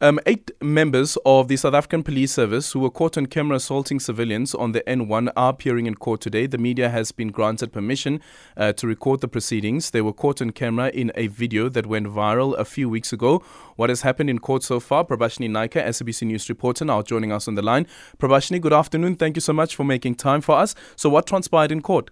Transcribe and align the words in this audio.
Um, 0.00 0.20
eight 0.26 0.52
members 0.62 1.18
of 1.26 1.48
the 1.48 1.56
South 1.56 1.74
African 1.74 2.04
Police 2.04 2.30
Service 2.30 2.70
who 2.70 2.78
were 2.78 2.90
caught 2.90 3.18
on 3.18 3.26
camera 3.26 3.56
assaulting 3.56 3.98
civilians 3.98 4.54
on 4.54 4.70
the 4.70 4.80
N1 4.82 5.32
are 5.34 5.50
appearing 5.50 5.86
in 5.86 5.96
court 5.96 6.20
today. 6.20 6.46
The 6.46 6.56
media 6.56 6.88
has 6.88 7.10
been 7.10 7.32
granted 7.32 7.72
permission 7.72 8.20
uh, 8.56 8.72
to 8.74 8.86
record 8.86 9.22
the 9.22 9.26
proceedings. 9.26 9.90
They 9.90 10.00
were 10.00 10.12
caught 10.12 10.40
on 10.40 10.50
camera 10.50 10.90
in 10.90 11.10
a 11.16 11.26
video 11.26 11.68
that 11.70 11.86
went 11.86 12.06
viral 12.06 12.56
a 12.56 12.64
few 12.64 12.88
weeks 12.88 13.12
ago. 13.12 13.42
What 13.74 13.88
has 13.88 14.02
happened 14.02 14.30
in 14.30 14.38
court 14.38 14.62
so 14.62 14.78
far? 14.78 15.04
Prabashni 15.04 15.50
Naicker, 15.50 15.84
SABC 15.84 16.28
News 16.28 16.48
reporter, 16.48 16.84
now 16.84 17.02
joining 17.02 17.32
us 17.32 17.48
on 17.48 17.56
the 17.56 17.62
line. 17.62 17.84
Prabashni, 18.18 18.60
good 18.60 18.72
afternoon. 18.72 19.16
Thank 19.16 19.36
you 19.36 19.40
so 19.40 19.52
much 19.52 19.74
for 19.74 19.82
making 19.82 20.14
time 20.14 20.42
for 20.42 20.54
us. 20.54 20.76
So, 20.94 21.10
what 21.10 21.26
transpired 21.26 21.72
in 21.72 21.82
court? 21.82 22.10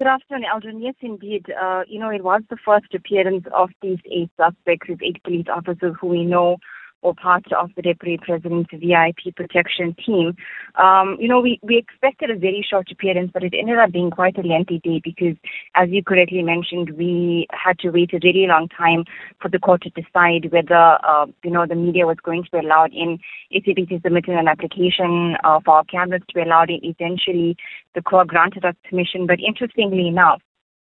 Good 0.00 0.06
afternoon, 0.06 0.48
Eldrin. 0.50 0.82
Yes, 0.82 0.94
indeed. 1.02 1.44
Uh, 1.62 1.82
you 1.86 2.00
know, 2.00 2.08
it 2.08 2.24
was 2.24 2.40
the 2.48 2.56
first 2.64 2.94
appearance 2.94 3.44
of 3.52 3.68
these 3.82 3.98
eight 4.10 4.30
suspects, 4.34 4.88
these 4.88 4.96
eight 5.04 5.22
police 5.22 5.44
officers 5.54 5.94
who 6.00 6.06
we 6.06 6.24
know 6.24 6.56
or 7.02 7.14
part 7.14 7.44
of 7.52 7.70
the 7.76 7.82
Deputy 7.82 8.18
President's 8.22 8.70
VIP 8.72 9.34
protection 9.34 9.94
team. 10.04 10.36
Um, 10.76 11.16
you 11.18 11.28
know, 11.28 11.40
we, 11.40 11.58
we 11.62 11.78
expected 11.78 12.30
a 12.30 12.36
very 12.36 12.64
short 12.68 12.90
appearance, 12.90 13.30
but 13.32 13.42
it 13.42 13.54
ended 13.58 13.78
up 13.78 13.92
being 13.92 14.10
quite 14.10 14.38
a 14.38 14.42
lengthy 14.42 14.80
day 14.80 15.00
because, 15.02 15.36
as 15.74 15.88
you 15.90 16.02
correctly 16.02 16.42
mentioned, 16.42 16.90
we 16.90 17.46
had 17.50 17.78
to 17.80 17.90
wait 17.90 18.12
a 18.12 18.20
really 18.22 18.46
long 18.46 18.68
time 18.68 19.04
for 19.40 19.48
the 19.48 19.58
court 19.58 19.82
to 19.82 19.90
decide 19.90 20.52
whether, 20.52 20.98
uh, 21.04 21.26
you 21.42 21.50
know, 21.50 21.66
the 21.66 21.74
media 21.74 22.06
was 22.06 22.18
going 22.22 22.44
to 22.44 22.50
be 22.50 22.58
allowed 22.58 22.92
in. 22.92 23.18
SABC 23.52 24.02
submitted 24.02 24.36
an 24.36 24.48
application 24.48 25.36
uh, 25.44 25.60
for 25.64 25.76
our 25.76 25.84
cameras 25.84 26.22
to 26.28 26.34
be 26.34 26.42
allowed 26.42 26.70
in. 26.70 26.80
Eventually, 26.82 27.56
the 27.94 28.02
court 28.02 28.28
granted 28.28 28.64
us 28.64 28.74
permission, 28.88 29.26
but 29.26 29.38
interestingly 29.40 30.06
enough, 30.06 30.40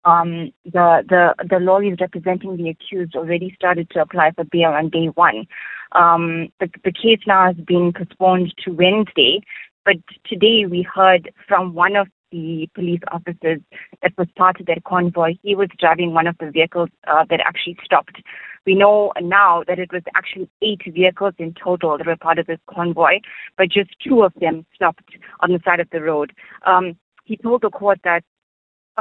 um, 0.05 0.51
the, 0.65 1.03
the, 1.07 1.33
the 1.49 1.59
lawyers 1.59 1.97
representing 2.01 2.57
the 2.57 2.69
accused 2.69 3.15
already 3.15 3.53
started 3.55 3.89
to 3.91 4.01
apply 4.01 4.31
for 4.35 4.43
bail 4.45 4.69
on 4.69 4.89
day 4.89 5.07
one. 5.07 5.45
Um, 5.93 6.49
the, 6.59 6.69
the 6.83 6.91
case 6.91 7.19
now 7.27 7.47
has 7.47 7.55
been 7.55 7.93
postponed 7.95 8.53
to 8.63 8.71
Wednesday, 8.71 9.41
but 9.85 9.95
today 10.25 10.65
we 10.69 10.83
heard 10.93 11.31
from 11.47 11.73
one 11.73 11.95
of 11.95 12.07
the 12.31 12.69
police 12.73 13.01
officers 13.11 13.59
that 14.01 14.13
was 14.17 14.27
part 14.37 14.59
of 14.59 14.65
that 14.67 14.83
convoy. 14.85 15.33
He 15.43 15.53
was 15.55 15.67
driving 15.77 16.13
one 16.13 16.27
of 16.27 16.37
the 16.39 16.49
vehicles 16.49 16.89
uh, 17.07 17.25
that 17.29 17.41
actually 17.45 17.77
stopped. 17.83 18.21
We 18.65 18.75
know 18.75 19.11
now 19.21 19.63
that 19.67 19.79
it 19.79 19.91
was 19.91 20.03
actually 20.15 20.49
eight 20.61 20.81
vehicles 20.87 21.33
in 21.39 21.53
total 21.61 21.97
that 21.97 22.07
were 22.07 22.15
part 22.15 22.39
of 22.39 22.47
this 22.47 22.59
convoy, 22.73 23.19
but 23.57 23.69
just 23.69 23.89
two 24.05 24.23
of 24.23 24.33
them 24.39 24.65
stopped 24.73 25.09
on 25.41 25.51
the 25.51 25.59
side 25.65 25.79
of 25.79 25.89
the 25.91 26.01
road. 26.01 26.31
Um, 26.65 26.95
he 27.25 27.37
told 27.37 27.63
the 27.63 27.69
court 27.69 27.99
that 28.03 28.23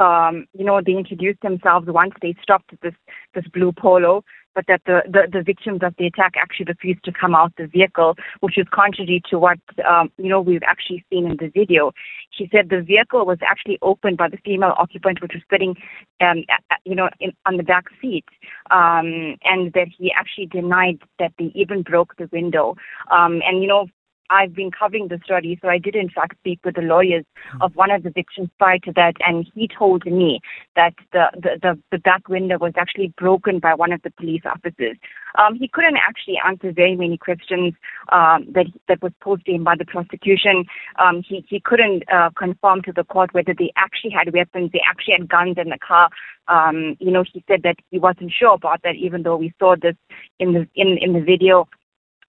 um, 0.01 0.45
you 0.57 0.65
know, 0.65 0.81
they 0.83 0.93
introduced 0.93 1.41
themselves 1.41 1.87
once 1.87 2.13
they 2.21 2.35
stopped 2.41 2.71
this 2.81 2.93
this 3.35 3.45
blue 3.53 3.71
polo, 3.71 4.23
but 4.55 4.65
that 4.67 4.81
the, 4.85 5.01
the, 5.05 5.27
the 5.31 5.43
victims 5.43 5.81
of 5.83 5.93
the 5.97 6.07
attack 6.07 6.33
actually 6.35 6.65
refused 6.67 7.03
to 7.05 7.11
come 7.11 7.35
out 7.35 7.53
the 7.57 7.67
vehicle, 7.67 8.15
which 8.41 8.57
is 8.57 8.65
contrary 8.71 9.21
to 9.29 9.39
what 9.39 9.59
um, 9.87 10.11
you 10.17 10.29
know 10.29 10.41
we've 10.41 10.63
actually 10.65 11.05
seen 11.09 11.25
in 11.25 11.37
the 11.37 11.49
video. 11.49 11.91
She 12.31 12.49
said 12.51 12.69
the 12.69 12.81
vehicle 12.81 13.25
was 13.25 13.37
actually 13.47 13.77
opened 13.81 14.17
by 14.17 14.29
the 14.29 14.37
female 14.43 14.73
occupant, 14.77 15.21
which 15.21 15.33
was 15.33 15.43
sitting, 15.51 15.75
um, 16.19 16.43
you 16.85 16.95
know, 16.95 17.09
in, 17.19 17.31
on 17.45 17.57
the 17.57 17.63
back 17.63 17.85
seat, 18.01 18.25
um, 18.71 19.37
and 19.43 19.73
that 19.73 19.87
he 19.95 20.11
actually 20.17 20.47
denied 20.47 20.99
that 21.19 21.33
they 21.37 21.51
even 21.55 21.83
broke 21.83 22.15
the 22.17 22.29
window. 22.31 22.75
Um, 23.11 23.41
and 23.45 23.61
you 23.61 23.67
know, 23.67 23.87
I've 24.31 24.55
been 24.55 24.71
covering 24.71 25.09
the 25.09 25.19
story, 25.23 25.59
so 25.61 25.67
I 25.67 25.77
did 25.77 25.95
in 25.95 26.09
fact 26.09 26.37
speak 26.39 26.59
with 26.63 26.75
the 26.75 26.81
lawyers 26.81 27.25
hmm. 27.51 27.61
of 27.61 27.75
one 27.75 27.91
of 27.91 28.03
the 28.03 28.09
victims 28.09 28.49
prior 28.57 28.79
to 28.79 28.93
that, 28.95 29.15
and 29.27 29.45
he 29.53 29.67
told 29.67 30.05
me 30.05 30.39
that 30.75 30.93
the 31.11 31.25
the, 31.35 31.59
the, 31.61 31.79
the 31.91 31.97
back 31.99 32.27
window 32.29 32.57
was 32.57 32.73
actually 32.77 33.13
broken 33.17 33.59
by 33.59 33.73
one 33.73 33.91
of 33.91 34.01
the 34.03 34.11
police 34.11 34.43
officers. 34.45 34.97
Um, 35.37 35.55
he 35.55 35.67
couldn't 35.67 35.97
actually 35.97 36.37
answer 36.45 36.71
very 36.71 36.95
many 36.95 37.17
questions 37.17 37.73
um, 38.11 38.47
that 38.53 38.67
that 38.87 39.01
was 39.01 39.11
posed 39.21 39.45
to 39.45 39.51
him 39.51 39.63
by 39.63 39.75
the 39.77 39.85
prosecution. 39.85 40.65
Um, 40.97 41.21
he 41.27 41.45
he 41.47 41.59
couldn't 41.59 42.03
uh, 42.11 42.29
confirm 42.37 42.81
to 42.83 42.93
the 42.93 43.03
court 43.03 43.33
whether 43.33 43.53
they 43.57 43.71
actually 43.75 44.11
had 44.11 44.33
weapons, 44.33 44.71
they 44.71 44.81
actually 44.89 45.15
had 45.19 45.29
guns 45.29 45.57
in 45.57 45.69
the 45.69 45.77
car. 45.85 46.09
Um, 46.47 46.95
you 46.99 47.11
know, 47.11 47.23
he 47.31 47.43
said 47.47 47.63
that 47.63 47.77
he 47.91 47.99
wasn't 47.99 48.31
sure 48.31 48.53
about 48.53 48.81
that, 48.83 48.95
even 48.95 49.23
though 49.23 49.37
we 49.37 49.53
saw 49.59 49.75
this 49.75 49.95
in 50.39 50.53
the 50.53 50.67
in 50.75 50.97
in 50.99 51.13
the 51.13 51.21
video. 51.21 51.67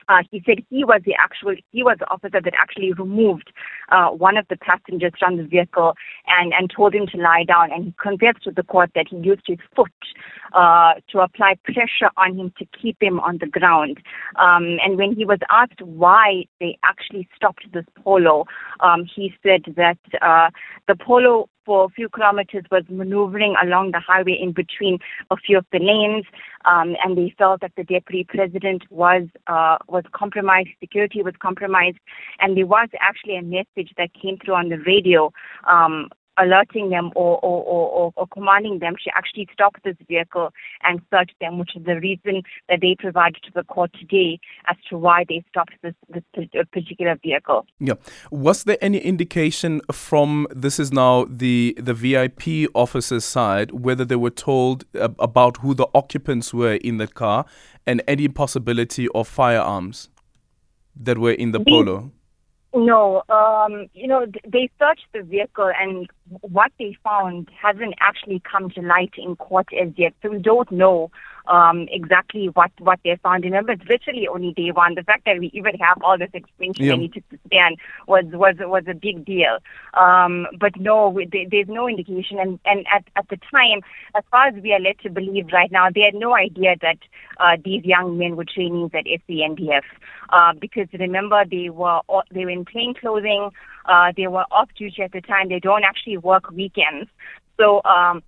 Uh, 0.09 0.23
he 0.31 0.43
said 0.47 0.59
he 0.71 0.85
was 0.85 1.01
the 1.05 1.15
actual, 1.19 1.55
he 1.71 1.83
was 1.83 1.97
the 1.99 2.11
officer 2.11 2.41
that 2.41 2.55
actually 2.59 2.93
removed 2.93 3.53
uh, 3.91 4.09
one 4.09 4.37
of 4.37 4.47
the 4.49 4.57
passengers 4.57 5.13
from 5.19 5.37
the 5.37 5.45
vehicle 5.45 5.95
and, 6.27 6.53
and 6.53 6.71
told 6.75 6.95
him 6.95 7.07
to 7.07 7.17
lie 7.19 7.45
down. 7.45 7.73
And 7.73 7.85
he 7.85 7.95
confessed 8.03 8.43
to 8.45 8.51
the 8.51 8.63
court 8.63 8.91
that 8.95 9.07
he 9.09 9.17
used 9.17 9.43
his 9.47 9.59
foot 9.75 9.91
uh, 10.53 10.95
to 11.11 11.21
apply 11.21 11.57
pressure 11.65 12.11
on 12.17 12.39
him 12.39 12.53
to 12.59 12.67
keep 12.81 12.97
him 13.01 13.21
on 13.21 13.39
the 13.39 13.47
ground. 13.47 13.99
Um, 14.37 14.79
and 14.85 14.97
when 14.97 15.15
he 15.15 15.25
was 15.25 15.39
asked 15.51 15.81
why 15.81 16.45
they 16.61 16.79
actually 16.85 17.29
stopped 17.35 17.67
this 17.73 17.85
polo, 18.03 18.45
um, 18.81 19.05
he 19.05 19.33
said 19.43 19.75
that 19.77 19.99
uh, 20.21 20.51
the 20.89 20.97
polo 20.97 21.49
for 21.65 21.85
a 21.85 21.89
few 21.89 22.09
kilometers 22.09 22.65
was 22.71 22.85
maneuvering 22.89 23.55
along 23.63 23.93
the 23.93 24.01
highway 24.01 24.39
in 24.41 24.53
between 24.53 24.99
a 25.31 25.37
few 25.37 25.59
of 25.59 25.67
the 25.73 25.79
lanes, 25.79 26.25
um, 26.65 26.97
and 27.05 27.17
they 27.17 27.35
felt 27.39 27.61
that 27.61 27.73
the 27.77 27.85
deputy 27.85 28.25
president 28.29 28.83
was 28.91 29.23
uh, 29.47 29.79
was 29.89 30.05
compromised, 30.13 30.69
security 30.81 31.23
was 31.23 31.35
compromised, 31.41 31.99
and 32.41 32.57
there 32.57 32.67
was 32.67 32.89
actually 33.01 33.37
a 33.37 33.43
message 33.43 33.93
that 33.97 34.11
came 34.15 34.39
through 34.39 34.55
on 34.55 34.69
the 34.69 34.79
radio 34.87 35.33
um, 35.69 36.09
alerting 36.39 36.91
them 36.91 37.11
or, 37.15 37.39
or, 37.43 37.63
or, 37.65 38.13
or, 38.17 38.27
commanding 38.29 38.79
them 38.79 38.95
to 39.05 39.11
actually 39.15 39.47
stop 39.53 39.75
this 39.85 39.97
vehicle 40.09 40.51
and 40.83 41.01
search 41.11 41.31
them, 41.41 41.59
which 41.59 41.77
is 41.77 41.85
the 41.85 42.01
reason 42.01 42.43
that 42.69 42.81
they 42.81 42.97
provided 42.99 43.43
to 43.43 43.51
the 43.55 43.65
court 43.65 43.91
today 43.99 44.39
as 44.67 44.77
to 44.89 44.97
why 44.97 45.25
they 45.29 45.45
stopped 45.51 45.75
this, 45.83 45.95
this 46.09 46.23
particular 46.73 47.19
vehicle. 47.23 47.67
Yeah. 47.79 47.95
Was 48.31 48.65
there 48.65 48.79
any 48.81 48.99
indication 48.99 49.83
from 49.93 50.47
this 50.51 50.79
is 50.79 50.93
now 50.93 51.27
the, 51.29 51.77
the 51.79 51.95
VIP 51.95 52.71
officer's 52.75 53.25
side 53.25 53.71
whether 53.73 54.05
they 54.05 54.17
were 54.17 54.31
told 54.31 54.85
about 54.95 55.59
who 55.59 55.75
the 55.75 55.89
occupants 55.95 56.55
were 56.55 56.75
in 56.75 56.97
the 56.97 57.07
car 57.07 57.45
and 57.87 58.03
any 58.09 58.29
possibility 58.29 59.09
of 59.15 59.29
firearms 59.29 60.09
that 60.97 61.19
were 61.19 61.33
in 61.33 61.53
the 61.53 61.61
polo? 61.61 62.13
No, 62.75 63.23
um, 63.29 63.89
you 63.93 64.09
know, 64.09 64.25
they 64.47 64.71
searched 64.79 65.07
the 65.13 65.23
vehicle 65.23 65.71
and 65.79 66.09
what 66.41 66.73
they 66.79 66.97
found 67.05 67.49
hasn't 67.61 67.95
actually 68.01 68.41
come 68.51 68.71
to 68.71 68.81
light 68.81 69.13
in 69.17 69.37
court 69.37 69.67
as 69.81 69.93
yet. 69.97 70.15
So 70.23 70.31
we 70.31 70.39
don't 70.39 70.71
know 70.71 71.11
um, 71.47 71.89
exactly 71.91 72.47
what, 72.47 72.71
what 72.79 73.01
they 73.05 73.17
found. 73.23 73.45
Remember, 73.45 73.73
it's 73.73 73.85
literally 73.89 74.29
only 74.29 74.53
day 74.53 74.71
one. 74.71 74.95
The 74.95 75.03
fact 75.03 75.25
that 75.27 75.39
we 75.39 75.51
even 75.55 75.75
have 75.81 75.99
all 76.03 76.19
this 76.19 76.31
information 76.33 76.85
yeah. 76.85 76.95
need 76.97 77.15
to 77.15 77.23
stand 77.47 77.77
was, 78.07 78.25
was, 78.33 78.57
was 78.61 78.85
a 78.89 78.95
big 78.95 79.25
deal. 79.25 79.59
Um, 79.95 80.47
but 80.59 80.79
no, 80.79 81.09
we, 81.09 81.27
they, 81.27 81.47
there's 81.51 81.69
no 81.69 81.89
indication. 81.89 82.39
And, 82.39 82.59
and 82.65 82.87
at, 82.93 83.05
at 83.17 83.29
the 83.29 83.39
time, 83.51 83.81
as 84.15 84.25
far 84.31 84.49
as 84.49 84.55
we 84.63 84.73
are 84.73 84.81
led 84.81 84.99
to 85.01 85.11
believe 85.11 85.47
right 85.53 85.71
now, 85.71 85.89
they 85.93 86.03
had 86.03 86.15
no 86.15 86.35
idea 86.37 86.77
that 86.81 86.99
uh, 87.39 87.57
these 87.65 87.85
young 87.85 88.19
men 88.19 88.37
were 88.37 88.45
trainees 88.45 88.91
at 88.95 89.05
SANDF. 89.05 89.83
Uh, 90.31 90.53
because 90.59 90.89
remember, 90.99 91.45
they 91.51 91.71
were, 91.71 92.01
they 92.31 92.45
were 92.45 92.51
in 92.51 92.65
plain 92.65 92.95
clothing. 92.95 93.51
Uh, 93.85 94.13
they 94.17 94.29
were 94.29 94.45
off 94.51 94.69
duty 94.77 95.03
at 95.03 95.13
the 95.13 95.21
time. 95.21 95.49
They 95.49 95.59
don't 95.59 95.85
actually 95.85 96.19
work 96.19 96.51
weekends. 96.51 97.11
So, 97.59 97.83
um, 97.85 98.23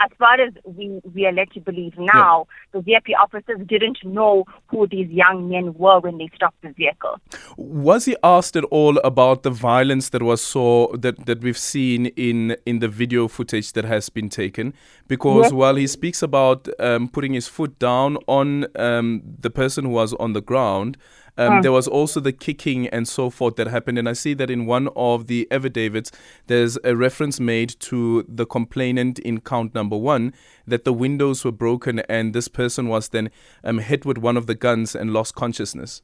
as 0.00 0.10
far 0.18 0.40
as 0.40 0.52
we, 0.64 1.00
we 1.14 1.26
are 1.26 1.32
led 1.32 1.50
to 1.52 1.60
believe 1.60 1.94
now, 1.98 2.46
yeah. 2.74 2.80
the 2.80 2.82
VIP 2.82 3.18
officers 3.20 3.58
didn't 3.66 3.98
know 4.04 4.44
who 4.68 4.86
these 4.86 5.08
young 5.10 5.48
men 5.48 5.74
were 5.74 6.00
when 6.00 6.18
they 6.18 6.28
stopped 6.34 6.60
the 6.62 6.70
vehicle. 6.70 7.20
Was 7.56 8.04
he 8.04 8.16
asked 8.22 8.56
at 8.56 8.64
all 8.64 8.98
about 8.98 9.42
the 9.42 9.50
violence 9.50 10.10
that 10.10 10.22
was 10.22 10.40
saw 10.40 10.96
that, 10.96 11.26
that 11.26 11.40
we've 11.40 11.58
seen 11.58 12.06
in 12.06 12.56
in 12.64 12.78
the 12.78 12.88
video 12.88 13.28
footage 13.28 13.72
that 13.72 13.84
has 13.84 14.08
been 14.08 14.28
taken? 14.28 14.74
Because 15.08 15.46
yes. 15.46 15.52
while 15.52 15.74
he 15.74 15.86
speaks 15.86 16.22
about 16.22 16.68
um, 16.78 17.08
putting 17.08 17.34
his 17.34 17.48
foot 17.48 17.78
down 17.78 18.18
on 18.26 18.66
um, 18.76 19.22
the 19.40 19.50
person 19.50 19.86
who 19.86 19.90
was 19.90 20.14
on 20.14 20.32
the 20.32 20.40
ground, 20.40 20.96
um. 21.38 21.62
There 21.62 21.72
was 21.72 21.88
also 21.88 22.20
the 22.20 22.32
kicking 22.32 22.88
and 22.88 23.06
so 23.06 23.30
forth 23.30 23.56
that 23.56 23.66
happened. 23.68 23.98
And 23.98 24.08
I 24.08 24.12
see 24.12 24.34
that 24.34 24.50
in 24.50 24.66
one 24.66 24.88
of 24.96 25.26
the 25.26 25.46
affidavits, 25.50 26.10
there's 26.46 26.78
a 26.84 26.94
reference 26.96 27.40
made 27.40 27.78
to 27.80 28.24
the 28.28 28.46
complainant 28.46 29.18
in 29.20 29.40
count 29.40 29.74
number 29.74 29.96
one 29.96 30.34
that 30.66 30.84
the 30.84 30.92
windows 30.92 31.44
were 31.44 31.52
broken 31.52 32.00
and 32.08 32.34
this 32.34 32.48
person 32.48 32.88
was 32.88 33.08
then 33.08 33.30
um, 33.64 33.78
hit 33.78 34.04
with 34.04 34.18
one 34.18 34.36
of 34.36 34.46
the 34.46 34.54
guns 34.54 34.94
and 34.94 35.12
lost 35.12 35.34
consciousness. 35.34 36.02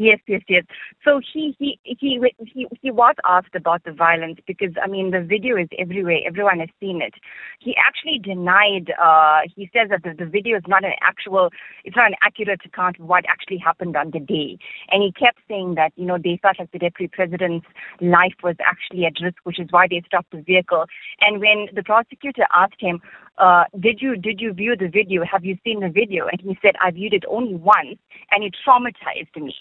Yes, 0.00 0.18
yes, 0.26 0.40
yes. 0.48 0.64
So 1.04 1.20
he 1.20 1.54
he 1.58 1.78
he 1.84 2.18
he 2.46 2.66
he 2.80 2.90
was 2.90 3.14
asked 3.28 3.54
about 3.54 3.84
the 3.84 3.92
violence 3.92 4.38
because 4.46 4.72
I 4.82 4.86
mean 4.88 5.10
the 5.10 5.20
video 5.20 5.58
is 5.58 5.68
everywhere. 5.78 6.20
Everyone 6.26 6.58
has 6.60 6.70
seen 6.80 7.02
it. 7.02 7.12
He 7.58 7.76
actually 7.76 8.18
denied. 8.18 8.94
Uh, 8.98 9.40
he 9.54 9.68
says 9.74 9.90
that 9.90 10.02
the, 10.02 10.14
the 10.18 10.24
video 10.24 10.56
is 10.56 10.62
not 10.66 10.84
an 10.86 10.94
actual. 11.02 11.50
It's 11.84 11.96
not 11.96 12.06
an 12.06 12.14
accurate 12.22 12.62
account 12.64 12.98
of 12.98 13.04
what 13.04 13.26
actually 13.28 13.58
happened 13.58 13.94
on 13.94 14.10
the 14.10 14.20
day. 14.20 14.56
And 14.90 15.02
he 15.02 15.12
kept 15.12 15.38
saying 15.46 15.74
that 15.74 15.92
you 15.96 16.06
know 16.06 16.16
they 16.16 16.38
felt 16.40 16.58
like 16.58 16.72
the 16.72 16.78
deputy 16.78 17.10
president's 17.12 17.66
life 18.00 18.40
was 18.42 18.56
actually 18.64 19.04
at 19.04 19.20
risk, 19.22 19.36
which 19.44 19.60
is 19.60 19.68
why 19.70 19.86
they 19.86 20.00
stopped 20.06 20.30
the 20.30 20.40
vehicle. 20.40 20.86
And 21.20 21.40
when 21.40 21.68
the 21.74 21.82
prosecutor 21.82 22.46
asked 22.54 22.80
him, 22.80 23.02
uh, 23.36 23.64
"Did 23.78 24.00
you 24.00 24.16
did 24.16 24.40
you 24.40 24.54
view 24.54 24.76
the 24.76 24.88
video? 24.88 25.24
Have 25.30 25.44
you 25.44 25.58
seen 25.62 25.80
the 25.80 25.90
video?" 25.90 26.26
and 26.26 26.40
he 26.40 26.56
said, 26.62 26.74
"I 26.80 26.90
viewed 26.90 27.12
it 27.12 27.24
only 27.28 27.54
once, 27.54 27.98
and 28.30 28.42
it 28.42 28.56
traumatized 28.66 29.36
me." 29.36 29.54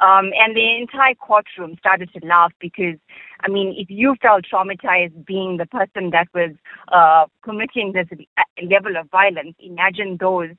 Um, 0.00 0.30
and 0.38 0.56
the 0.56 0.76
entire 0.76 1.14
courtroom 1.14 1.76
started 1.78 2.10
to 2.12 2.26
laugh 2.26 2.52
because, 2.60 2.98
I 3.40 3.48
mean, 3.48 3.74
if 3.76 3.88
you 3.90 4.14
felt 4.22 4.44
traumatized 4.52 5.26
being 5.26 5.56
the 5.56 5.66
person 5.66 6.10
that 6.10 6.28
was 6.32 6.54
uh, 6.92 7.26
committing 7.42 7.92
this 7.92 8.06
level 8.62 8.96
of 8.96 9.10
violence, 9.10 9.56
imagine 9.58 10.16
those 10.20 10.50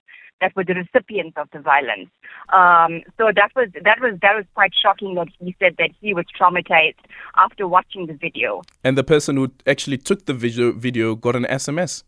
that 0.42 0.56
were 0.56 0.64
the 0.64 0.74
recipients 0.74 1.38
of 1.38 1.48
the 1.52 1.60
violence. 1.60 2.10
Um, 2.50 3.02
so 3.18 3.32
that 3.36 3.52
was 3.56 3.70
that 3.84 4.00
was 4.00 4.18
that 4.22 4.36
was 4.36 4.46
quite 4.54 4.72
shocking 4.82 5.16
that 5.16 5.28
he 5.40 5.56
said 5.60 5.76
that 5.78 5.92
he 6.00 6.14
was 6.14 6.26
traumatized 6.40 6.96
after 7.38 7.68
watching 7.68 8.08
the 8.08 8.14
video. 8.14 8.62
And 8.84 8.98
the 8.98 9.04
person 9.04 9.38
who 9.38 9.52
actually 9.68 9.98
took 9.98 10.26
the 10.26 10.34
video 10.34 10.72
video 10.72 11.16
got 11.16 11.36
an 11.36 11.46
SMS. 11.46 12.04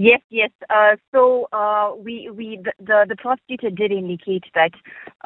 Yes, 0.00 0.22
yes. 0.30 0.50
Uh, 0.70 0.96
so 1.12 1.46
uh, 1.52 1.92
we 1.94 2.30
we 2.30 2.58
the, 2.64 2.72
the, 2.82 3.04
the 3.10 3.16
prosecutor 3.16 3.68
did 3.68 3.92
indicate 3.92 4.44
that 4.54 4.70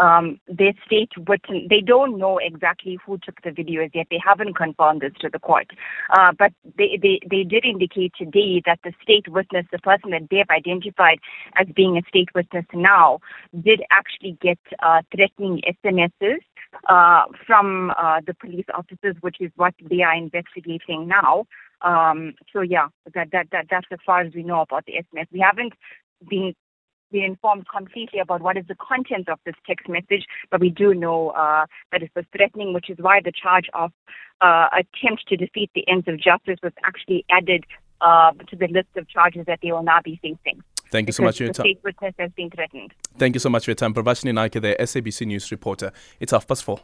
um, 0.00 0.40
their 0.48 0.72
state 0.84 1.12
witness 1.16 1.62
they 1.70 1.80
don't 1.80 2.18
know 2.18 2.40
exactly 2.42 2.98
who 3.06 3.16
took 3.18 3.40
the 3.42 3.50
videos 3.50 3.90
yet. 3.94 4.08
They 4.10 4.18
haven't 4.18 4.56
confirmed 4.56 5.02
this 5.02 5.12
to 5.20 5.28
the 5.32 5.38
court, 5.38 5.68
uh, 6.18 6.32
but 6.36 6.50
they, 6.76 6.98
they 7.00 7.20
they 7.30 7.44
did 7.44 7.64
indicate 7.64 8.14
today 8.18 8.62
that 8.66 8.80
the 8.82 8.92
state 9.00 9.28
witness, 9.28 9.64
the 9.70 9.78
person 9.78 10.10
that 10.10 10.22
they 10.28 10.38
have 10.38 10.50
identified 10.50 11.20
as 11.56 11.68
being 11.76 11.96
a 11.96 12.02
state 12.08 12.30
witness 12.34 12.66
now, 12.74 13.20
did 13.62 13.80
actually 13.92 14.36
get 14.42 14.58
uh, 14.82 15.02
threatening 15.14 15.62
SMSs 15.84 16.42
uh, 16.88 17.26
from 17.46 17.92
uh, 17.96 18.20
the 18.26 18.34
police 18.34 18.66
officers, 18.74 19.14
which 19.20 19.36
is 19.38 19.52
what 19.54 19.74
they 19.88 20.02
are 20.02 20.16
investigating 20.16 21.06
now. 21.06 21.44
Um, 21.82 22.34
so 22.52 22.60
yeah, 22.60 22.88
that, 23.14 23.30
that 23.32 23.48
that 23.52 23.66
that's 23.70 23.86
as 23.90 23.98
far 24.04 24.20
as 24.20 24.32
we 24.34 24.42
know 24.42 24.60
about 24.60 24.86
the 24.86 24.94
SMS. 24.94 25.26
We 25.32 25.40
haven't 25.40 25.74
been 26.28 26.54
been 27.12 27.24
informed 27.24 27.66
completely 27.68 28.18
about 28.18 28.42
what 28.42 28.56
is 28.56 28.64
the 28.66 28.74
content 28.74 29.28
of 29.28 29.38
this 29.46 29.54
text 29.66 29.88
message, 29.88 30.24
but 30.50 30.60
we 30.60 30.70
do 30.70 30.94
know 30.94 31.30
uh, 31.30 31.64
that 31.92 32.02
it 32.02 32.10
was 32.16 32.24
threatening, 32.36 32.74
which 32.74 32.90
is 32.90 32.98
why 32.98 33.20
the 33.24 33.32
charge 33.32 33.66
of 33.72 33.92
uh, 34.40 34.68
attempt 34.72 35.26
to 35.28 35.36
defeat 35.36 35.70
the 35.74 35.86
ends 35.88 36.08
of 36.08 36.20
justice 36.20 36.58
was 36.62 36.72
actually 36.84 37.24
added 37.30 37.64
uh, 38.00 38.32
to 38.48 38.56
the 38.56 38.66
list 38.68 38.88
of 38.96 39.08
charges 39.08 39.44
that 39.46 39.60
they 39.62 39.70
will 39.70 39.82
now 39.82 40.00
be 40.02 40.18
facing. 40.20 40.60
Thank 40.90 41.08
you 41.08 41.12
so 41.12 41.22
much 41.22 41.38
for 41.38 41.44
your 41.44 41.52
time. 41.52 41.64
State 41.64 41.80
witness 41.84 42.14
has 42.18 42.30
been 42.32 42.50
threatened. 42.50 42.92
Thank 43.18 43.34
you 43.34 43.40
so 43.40 43.48
much 43.48 43.64
for 43.64 43.70
your 43.70 43.76
time. 43.76 43.94
Prabashni 43.94 44.32
Naicker, 44.32 44.60
the 44.60 44.76
SABC 44.78 45.26
News 45.26 45.50
reporter. 45.50 45.92
It's 46.20 46.32
half 46.32 46.46
past 46.46 46.64
four. 46.64 46.80